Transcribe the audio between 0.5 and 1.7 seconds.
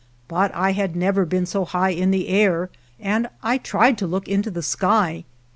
I had never been so